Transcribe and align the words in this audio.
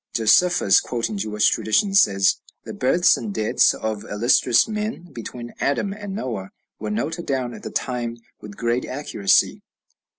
Josephus, 0.15 0.79
quoting 0.79 1.15
Jewish 1.17 1.47
traditions, 1.49 2.01
says, 2.01 2.37
"The 2.63 2.73
births 2.73 3.17
and 3.17 3.31
deaths 3.31 3.75
of 3.75 4.03
illustrious 4.05 4.67
men, 4.67 5.11
between 5.13 5.53
Adam 5.59 5.93
and 5.93 6.15
Noah, 6.15 6.49
were 6.79 6.89
noted 6.89 7.27
down 7.27 7.53
at 7.53 7.61
the 7.61 7.69
time 7.69 8.17
with 8.41 8.57
great 8.57 8.83
accuracy." 8.83 9.61